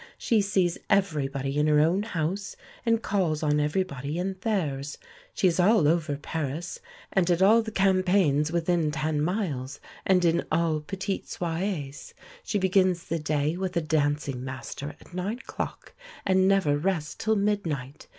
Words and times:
She 0.17 0.41
sees 0.41 0.79
everybody 0.89 1.59
in 1.59 1.67
her 1.67 1.79
own 1.79 2.01
house, 2.01 2.55
and 2.87 3.03
calls 3.03 3.43
on 3.43 3.59
everybody 3.59 4.17
in 4.17 4.35
theirs. 4.41 4.97
She 5.35 5.45
is 5.47 5.59
all 5.59 5.87
over 5.87 6.17
Paris, 6.17 6.79
and 7.13 7.29
at 7.29 7.43
all 7.43 7.61
the 7.61 7.69
campagnes 7.71 8.49
within 8.51 8.89
ten 8.89 9.21
miles, 9.21 9.79
and 10.03 10.25
in 10.25 10.43
all 10.51 10.79
petites 10.79 11.37
soirées. 11.37 12.15
She 12.43 12.57
begins 12.57 13.03
the 13.03 13.19
day 13.19 13.55
with 13.57 13.77
a 13.77 13.81
dancing 13.81 14.43
master 14.43 14.95
at 14.99 15.13
nine 15.13 15.37
o'clock, 15.37 15.93
and 16.25 16.47
never 16.47 16.79
rests 16.79 17.13
till 17.13 17.35
midnight.... 17.35 18.07